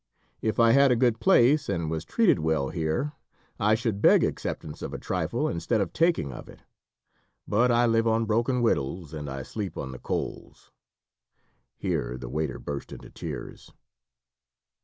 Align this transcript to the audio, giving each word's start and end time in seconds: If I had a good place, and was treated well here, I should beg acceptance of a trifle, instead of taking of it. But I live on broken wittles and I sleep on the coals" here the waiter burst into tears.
If 0.41 0.59
I 0.59 0.71
had 0.71 0.91
a 0.91 0.95
good 0.95 1.19
place, 1.19 1.69
and 1.69 1.87
was 1.91 2.03
treated 2.03 2.39
well 2.39 2.69
here, 2.69 3.11
I 3.59 3.75
should 3.75 4.01
beg 4.01 4.23
acceptance 4.23 4.81
of 4.81 4.95
a 4.95 4.97
trifle, 4.97 5.47
instead 5.47 5.79
of 5.79 5.93
taking 5.93 6.31
of 6.33 6.49
it. 6.49 6.63
But 7.47 7.69
I 7.69 7.85
live 7.85 8.07
on 8.07 8.25
broken 8.25 8.63
wittles 8.63 9.13
and 9.13 9.29
I 9.29 9.43
sleep 9.43 9.77
on 9.77 9.91
the 9.91 9.99
coals" 9.99 10.71
here 11.77 12.17
the 12.17 12.29
waiter 12.29 12.57
burst 12.57 12.91
into 12.91 13.11
tears. 13.11 13.73